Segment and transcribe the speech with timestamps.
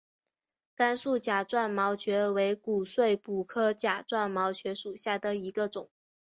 [0.75, 5.91] 甘肃假钻毛蕨为骨碎补科假钻毛蕨属下的一个种。